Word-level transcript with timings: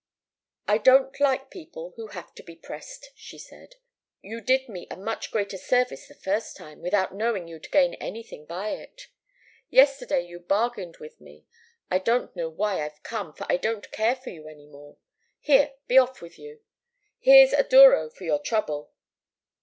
"'I 0.67 0.79
don't 0.79 1.19
like 1.19 1.51
people 1.51 1.93
who 1.95 2.07
have 2.07 2.33
to 2.33 2.41
be 2.41 2.55
pressed,' 2.55 3.11
she 3.15 3.37
said. 3.37 3.75
'You 4.23 4.41
did 4.41 4.67
me 4.67 4.87
a 4.89 4.97
much 4.97 5.29
greater 5.29 5.59
service 5.59 6.07
the 6.07 6.15
first 6.15 6.57
time, 6.57 6.81
without 6.81 7.13
knowing 7.13 7.47
you'd 7.47 7.69
gain 7.71 7.93
anything 7.93 8.47
by 8.47 8.69
it. 8.71 9.09
Yesterday 9.69 10.21
you 10.25 10.39
bargained 10.39 10.97
with 10.97 11.21
me. 11.21 11.45
I 11.91 11.99
don't 11.99 12.35
know 12.35 12.49
why 12.49 12.83
I've 12.83 13.03
come, 13.03 13.31
for 13.35 13.45
I 13.47 13.57
don't 13.57 13.91
care 13.91 14.15
for 14.15 14.31
you 14.31 14.47
any 14.47 14.65
more. 14.65 14.97
Here, 15.39 15.75
be 15.87 15.99
off 15.99 16.19
with 16.19 16.39
you. 16.39 16.61
Here's 17.19 17.53
a 17.53 17.61
douro 17.63 18.09
for 18.09 18.23
your 18.23 18.39
trouble. 18.39 18.91